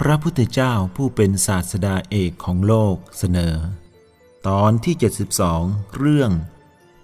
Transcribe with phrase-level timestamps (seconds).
[0.00, 3.54] พระพุทธเจ้าผู้เป็นศาสดาเอกของโลกเสนอ
[4.48, 4.94] ตอนที่
[5.46, 6.30] 72 เรื่อง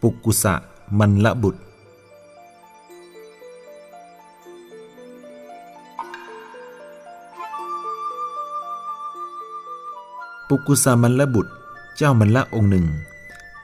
[0.02, 0.54] ปุกุสะ
[0.98, 1.60] มันละบุตร
[10.48, 11.52] ปุกุสะมันละบุตร
[11.96, 12.86] เจ้ามันละองค์หนึ่ง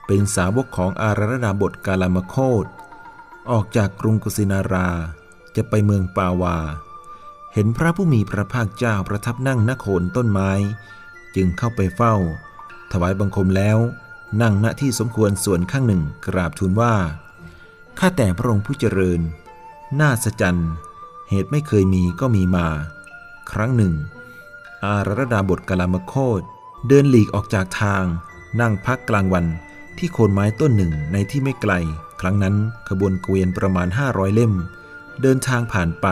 [0.07, 2.67] เป็นสาวกของอาราดาบทกาลามโคต
[3.51, 4.89] ออกจากกรุงกุสินารา
[5.57, 6.57] จะไปเมืองปาวา
[7.59, 10.51] เห็นพระผู้มีพระภาคเจ้าประทับนั่งณโคนต้นไม้
[11.37, 12.15] จึงเข้าไปเฝ้า
[12.93, 13.79] ถวายบังคมแล้ว
[14.43, 16.95] นั่งณที่สมควรส่วนข้างหนึ่งกราบทูลว่า
[17.99, 19.21] ข้าแต่พระองค์ผู้เจริญ
[20.01, 20.61] น่าสจัน
[21.31, 22.69] เหตุไม่เคยมีก็มีมา
[23.51, 23.95] ครั้งหนึ่ง
[24.85, 26.43] อารรดาบทกลามโคต
[26.89, 28.05] เดินหลีกออกจากทาง
[28.61, 29.47] นั่งพักกลางวัน
[29.99, 31.73] ที่โคนไม้ต้นหนึ่งในที่ไม่ไกล
[32.21, 32.55] ครั้งนั้น
[32.89, 34.53] ขบวนเกวียนประมาณ 500 เล่ม
[35.23, 36.09] เดินทางผ่านไป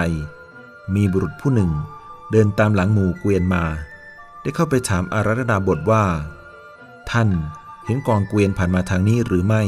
[0.94, 1.70] มีบุรุษผู้หนึ่ง
[2.30, 3.64] เดินตามหลังหมู่เกวียนมา
[4.40, 6.04] ได้เข้าไปถามอารัตดาบทว่า
[7.10, 7.28] ท่าน
[7.86, 9.62] เห็นกองเกวียนผ่านมาทางนี้หรือไม่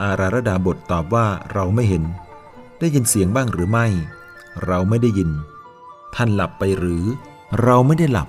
[0.00, 2.04] อาราธดาบทตอบว่าเราไม่เห็น
[2.78, 3.86] ได้ยินเสียงบ้างหรือไม่
[4.64, 5.30] เราไม่ได้ยิน
[6.14, 7.04] ท่านหลับไปหรือ
[7.62, 8.28] เราไม่ได้หลับ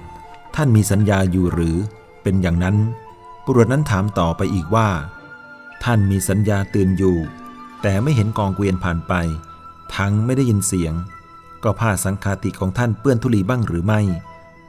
[0.55, 1.75] ท่านมีสัญญาอยู่หรือ
[2.23, 2.75] เป็นอย่างนั้น
[3.45, 4.89] บุรุษนั้นถามต่อไปอีกว่า
[5.83, 7.17] ท่านมีสัญญาตื่นอยู่
[7.81, 9.13] แต่ไม่เห็นกองเกวียนผ่านไป
[9.95, 10.93] ทั้งไม่ได้ยินเสียง
[11.65, 14.01] ก็ผ้าสังคาติของท่านเปื้อนธุลีบ้างหรือไม่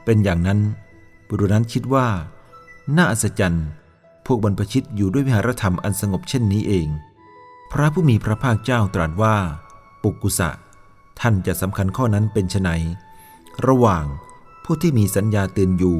[0.05, 0.59] เป็นอย่างนั้น
[1.27, 2.07] บุรุษนั้นคิดว่า
[2.95, 3.67] น่าอัศจรรย์
[4.25, 6.87] พวกบรรพชิตอยู่ด้วยวิหารธรรมอันสงบเช่นนี้เอง
[7.71, 9.35] พระผู้มีพระภาคเจ้าตรัสว่า
[10.03, 10.49] ปุกุสะ
[11.19, 12.69] ท่านจะสำคัญข้อนั้นเป็นไน
[13.67, 14.05] ระหว่าง
[14.63, 15.97] ผู้ที่มีสัญญาตื่นอยู่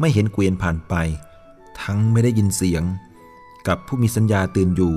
[0.00, 0.94] ไม่เห็นเกวียนผ่านไป
[1.80, 2.82] ทั้งไม่ได้ยินเสียง
[3.68, 4.94] กับผู้มีสัญญาตื่นอยู่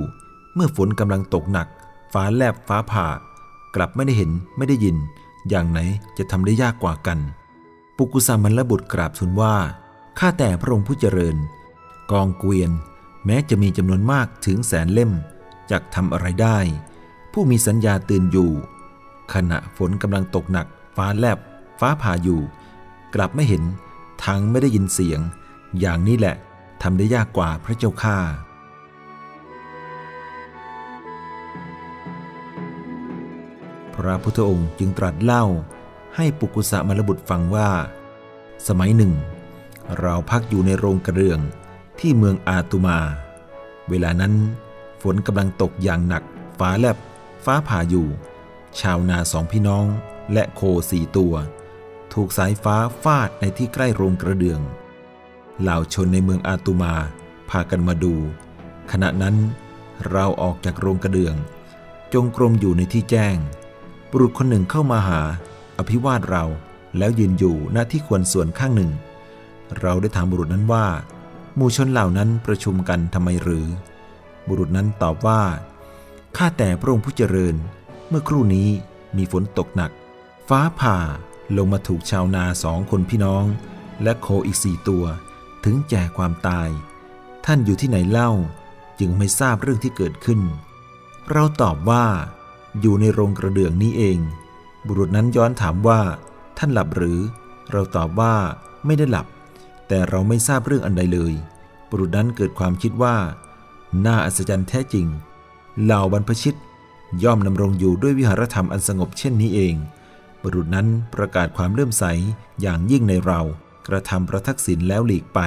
[0.54, 1.68] เมื่อฝนกำลังตกหนัก
[2.12, 3.06] ฟ้าแลบฟ้าผ่า
[3.74, 4.96] กลับไม่ได้เห็นไม่ได้ยิน
[5.48, 5.78] อย่างไหน
[6.18, 7.18] จะทำได้ยากกว่ากัน
[7.96, 9.56] ปุกุสามันละบุตรกราบทูลว่า
[10.18, 11.36] ข้าแต่พระองค์ผู้เจริญ
[12.12, 12.70] กองเกวียน
[13.26, 15.12] แม้จะมีจำนวนมากถึงแสนเล่ม
[15.70, 16.58] จะทำอะไรได้
[17.32, 18.50] ผู้มีสัญญาตื่นอยู่
[19.32, 21.38] ขณะฝนกำลังตกหนัก ฟ้าแลบ
[21.80, 22.40] ฟ้าผ่าอยู่
[23.14, 23.62] กลับไม่เห็น
[24.24, 25.20] ทั้งไม่ได้ยินเสียง
[25.80, 26.36] อย่างนี้แหละ
[26.82, 28.18] ทำได้ยากกว่าพระเจ้าข้า
[34.00, 35.44] พระพุทธองค์จึงตรัสเล่า
[36.16, 37.70] ให้ปุกุสะมรบุตรฟังว่า
[38.68, 39.12] สมัยหนึ่ง
[39.98, 41.40] เราพักอยู่ในโรงกระเรือง
[41.98, 42.98] ที่เมืองอาตุมา
[43.88, 44.34] เวลานั้น
[45.02, 46.22] ฝนกำลังตกอย่างหนัก
[46.58, 46.96] ฟ้าแลบ
[47.44, 48.06] ฟ้าผ่าอยู่
[48.80, 49.86] ชาวนาสองพี่น้อง
[50.32, 50.60] และโค
[50.90, 51.34] สี่ตัว
[52.12, 54.60] ถูกสายฟ้าฟาดในที่ใกล้โรงกระเดือง
[55.60, 56.94] เหล่าชนในเมืองอาตุมา
[57.50, 58.14] พากันมาดู
[58.92, 59.36] ขณะนั้น
[60.08, 61.34] เราออกจากโรงกระเดือง
[62.14, 63.36] จงกรมอยู่ในที่แจ้ง
[64.10, 65.20] บุรุษคนหนึ่งเข้ามาหา
[65.78, 66.44] อภิวาทเรา
[66.98, 68.90] แล้วยืนอยู่ณที่ควรส่วนข้างหนึ่ง
[69.80, 70.86] เราได้ถามบุรุษนั้นว่า
[71.56, 73.66] หมู่ชนเหล่านั้นประชุมกันทำไมหรือ
[74.48, 75.42] บุรุษนั้นตอบว่า
[76.36, 77.54] ข้าแต่พระองค์ผู้เจริญ
[78.08, 78.68] เมื่อครู่นี้
[79.16, 79.90] มีฝนตกหนัก
[80.48, 80.98] ฟ้าผ่า
[81.56, 83.44] ลงมาถูกชาวนาสองคนพี่น้อง
[84.02, 85.04] และโคอีกสี่ตัว
[85.64, 86.68] ถึงแก่ความตาย
[87.46, 88.30] ท่านอยู่ที่ไหนเล่า
[89.00, 90.40] จึงไม่ทราบเรื่องที่เกิดขึ้น
[91.30, 92.06] เราตอบว่า
[92.80, 94.18] อยู่ในโรงกระเดื่องนี้เอง
[94.86, 96.00] บุรุษนั้นย้อนถามว่า
[96.58, 97.18] ท่านหลับหรือ
[97.70, 98.34] เราตอบว่า
[98.86, 99.26] ไม่ได้หลับ
[99.88, 101.32] แต่เราไม่ทราบเรื่องอันใดเลย
[101.90, 103.16] บุรุษนั้นเกิดความคิดว่า
[104.04, 105.06] น่าอัศจรรย์แท้จริง
[105.82, 106.58] เหล่าบรรพชิต
[107.22, 109.74] ย่อมดำรงอยู่ด้วยวิหารธรรมอันสงบเช่นนี้เอง
[110.42, 112.04] บุรุษนั้นประกาศความเลื่อมใส
[112.60, 113.40] อย่างยิ่งในเรา
[113.88, 115.40] กระทำประทักษิณแล้วหลีกไป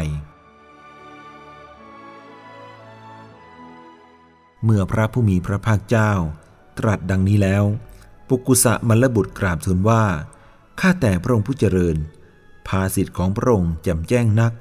[4.63, 6.11] เมื่อพระผู้มีพระภาคเจ้า
[6.77, 7.63] ตรัสดังนี้แล้ว
[8.27, 10.03] ปุกุสะมลบุตรกราบทูลว่า
[10.79, 11.97] ข้าแต่พระองค์ผู้เจริญ
[12.67, 14.53] ภาสิทธิ์ของพระองค์แจ่มแจ้งนัก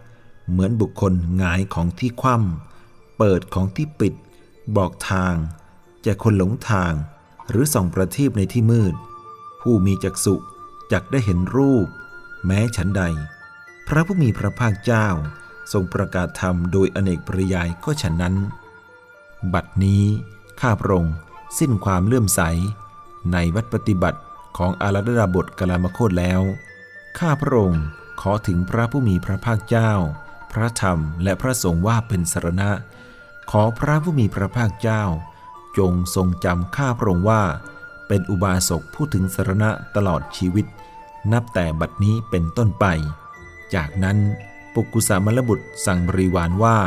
[0.51, 4.15] เหมือนบุคคลหงายของที่คว่ำเปิดของที่ปิด
[4.77, 5.35] บอกทาง
[6.03, 6.93] แก่คนหลงทาง
[7.51, 8.95] หรือส่องประทีปในที่มืด
[9.61, 10.35] ผู้มีจักษุ
[10.93, 11.87] จักได้เห็นรูป
[12.47, 13.03] แม้ฉันใด
[13.87, 15.07] พระผู้มีพระภาคเจ้า
[15.73, 18.35] ทรงประกาศธรรมโดยอเนกปริยายก็ฉันนั้น
[19.53, 20.05] บัดนี้
[20.61, 21.15] ข้าพระองค์
[21.59, 22.41] สิ้นความเลื่อมใส
[23.33, 24.21] ในวัดปฏิบัติ
[24.57, 26.41] ของอารัดาบทกลามโคตแล้ว
[27.19, 27.85] ข้าพระองค์
[28.21, 29.91] ขอถึงพระผู้มีพระภาคเจ้า
[30.53, 32.71] พระธรรมและพระสงฆ์ว่าเป็นสรณะ
[33.51, 35.03] ขอพระผู้มีพระภาคเจ้า
[35.79, 37.43] จงทรงจำข้าพระองค์ว่า
[38.09, 40.67] เป็นอุบาสกผู้ถึงสรณะตลอดชีวิต
[41.33, 42.87] นับแต่บัดนี้เป็นต้นไป
[43.75, 44.19] จากนั้น
[44.75, 46.79] ปุกุสามลบุตรสั่งบริวารว่า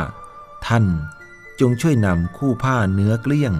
[0.66, 0.84] ท่าน
[1.60, 3.52] จงช่วยนำคู่ผ้าเนื้อเกลี้ยง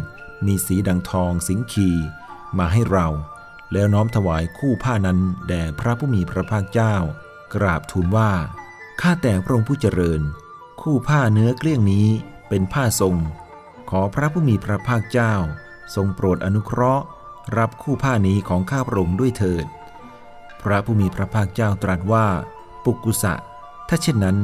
[0.47, 1.91] มีสีดังทองสิงคี
[2.59, 3.07] มาให้เรา
[3.73, 5.19] แล้วน้อมถวายคู่ผ้านั้น
[5.49, 6.95] แด่พระผู้มีพระภาคเจ้า
[7.55, 8.31] กราบทูลว่า
[9.01, 10.21] ข้าแต่พระองค์ผู้เจริญ
[10.83, 12.09] คู่ผ้าเนื้อเกลี้ยงนี้
[12.49, 13.17] เป็นผ้าทรง
[13.91, 15.35] ขอพระผู้มีพระภาคเจ้า
[15.95, 17.05] ทรงโปรดอนุเคราะห์
[17.59, 19.67] รับคู่ผ้านี้ของข้าพระองค์ด้วยเถิด
[20.63, 22.27] พระผู้มีพระภาคเจ้าตรัสว่า
[22.85, 23.35] ปุกุสะ
[23.89, 24.39] ถ้าเช่นนั้น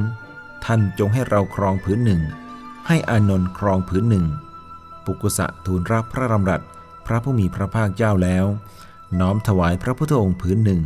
[0.65, 2.23] ท่านจงให้เราครองผืนหนึ่ง
[2.87, 4.27] ให้อานนท์ครองผืนหนึ่ง
[5.07, 6.63] ปุกุสะทูลรับพระรำรัส
[7.07, 8.47] พระผู้มีพระภาคเจ้าแล้ว
[9.21, 10.83] น้อมถวายพระพุทธองค์ผืนหนึ่ง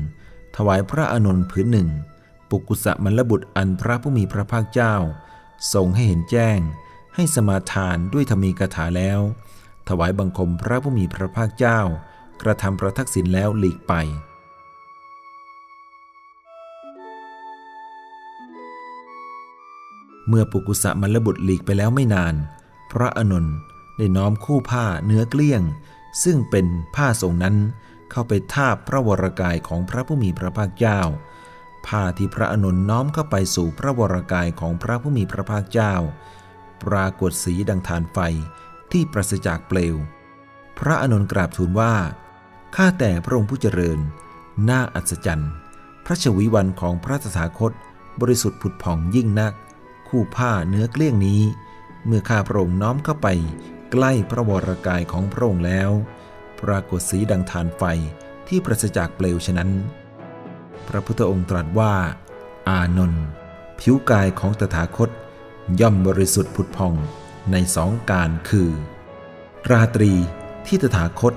[0.56, 1.88] ถวายพระอานนท์ผืนหนึ่ง
[2.50, 4.94] ปุกุสะมลบุตรอันพระผู้มีพระภาคเจ้า
[5.72, 6.58] ทรงให้เห็นแจ้ง
[7.14, 9.20] ให้สมาทานด้วยธรรมีกถาแล้ว
[9.88, 11.80] ถวายบังคมพระผู้มีพระภาคเจ้า
[12.42, 13.94] กระทำประทักษิณแล้วหลีกไป
[20.28, 22.34] เมื่อปุกุสะมลบุตรหลีกไปแล้วไม่นาน
[22.92, 23.56] พระอนนท์
[23.96, 25.62] ได้น้อมคู่ผ้าเนื้อเกลี้ยง
[26.24, 26.66] ซึ่งเป็น
[26.96, 27.56] ผ้าทรงนั้น
[28.10, 31.00] เข้าไปทาบพระวรกายของพระผู้มีพระภาคเจ้า
[31.86, 35.94] ผ้าที่พระอนนท์น้อมเข้าไปสู่พระวรกายของพระผู้มีพระภาคเจ้า
[36.82, 38.18] ปรากฏสีดังทานไฟ
[38.92, 39.96] ที่ปราศจากเปลว
[40.78, 41.94] พระอานนท์กราบทูลว่า
[42.76, 43.98] ข้าแต่พระองค์ผู้เจริญ
[44.68, 45.52] น่าอัศจรรย์
[46.04, 47.72] พระชวีวันของพระตถาคต
[48.20, 49.52] บริสุทธิ์ผุดผ่องยิ่งนัก
[50.08, 51.42] คู่ผ้าเนื้อเกลี้ยงนี้
[52.06, 53.28] เมื่อข้าพระองค์น้อมเข้าไป
[53.90, 55.90] ใกล้พระวรกายของพระองค์แล้ว
[56.60, 57.82] ปรากฏสีดังทานไฟ
[58.48, 59.70] ที่ปราศจากเปลวฉะนั้น
[60.88, 61.94] พระพุทธองค์ตรัสว่า
[62.68, 63.24] อานนท์
[63.80, 65.10] ผิวกายของตถาคต
[65.80, 66.94] ย่อมบริสุทธิ์ผุดผ่อง
[67.52, 68.70] ในสองการคือ
[69.70, 70.12] ราตรี
[70.66, 71.34] ที่ตถาคต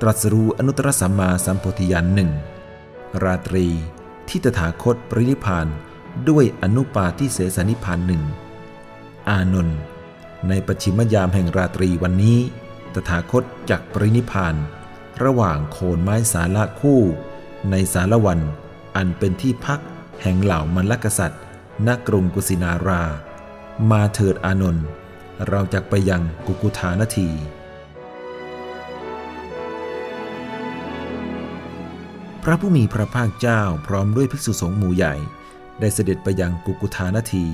[0.00, 2.30] ตรัสรู้อนุตตรสัมมาสัมโพธิญาณหนึ่ง
[3.22, 3.66] ราตรี
[4.28, 5.66] ที่ตถาคตปรินิพาน
[6.28, 8.22] ด้วยอนุปาทิเสสนิพพานหนึ่ง
[9.28, 9.78] อานนท์
[10.48, 12.38] ในปัจฉิมยามแห่งราตรีวันนี้
[12.94, 14.54] ตถาคตจักปรินิพาน
[15.24, 17.00] ระหว่างโคนไม้สาละคู่
[17.70, 18.40] ในสารวัน
[18.96, 19.80] อันเป็นที่พัก
[20.22, 21.42] แห่งเหล่ามันลกษัตริย์
[21.86, 23.02] ณกรุงกุสินารา
[23.90, 24.86] มาเถิดอานนท์
[25.48, 27.28] เราจักไปยังกุกุธานที
[32.42, 35.14] พระผู้มีพระภาคเจ้าพร้อมด้วยภิกษุสงฆ์หมู่ใหญ่
[35.80, 37.46] ได้เสด็จไปยังกุกุธานที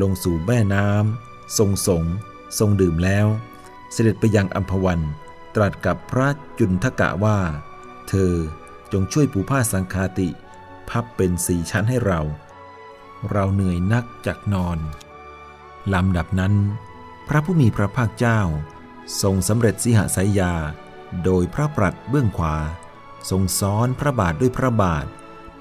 [0.00, 2.04] ลงสู่แม่น้ำ ทรงสง
[2.58, 3.26] ทรงดื่มแล้ว
[3.92, 5.00] เสด็จไปยังอัมพวัน
[5.54, 7.38] ตรัสกับพระจุนทกะว่า
[8.08, 8.34] เธอ
[8.92, 10.28] จงช่วยปูผ้าสังคาติ
[10.88, 12.20] พับเป็นสี่ชั้นให้เรา
[13.30, 14.78] เราเหนื่อยนักจากนอน
[15.92, 16.54] ลำดับนั้น
[17.28, 18.40] พระผู้มีพระภาคเจ้า
[19.22, 20.54] ทรงสำเร็จสิหสายยา
[21.24, 22.56] โดยพระปรัดเบื้องขวา
[23.30, 25.06] ทรงซ้อนพระบาทด้วยพระบาท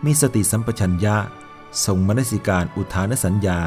[0.05, 1.17] มีสติสัมปชัญญะ
[1.85, 3.61] ทรงมนสิการอุทานสัญญา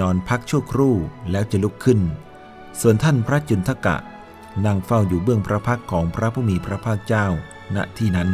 [0.00, 0.94] นอนพักชั่วครู่
[1.30, 2.00] แล้วจะลุกขึ้น
[2.80, 3.96] ส่วนท่านพระจุนทกะ
[4.66, 7.26] นั่งเฝ้าอยู่เบื้องพระพักของพระผู้มีพระภาคเจ้า
[7.76, 8.30] ณที่นั้น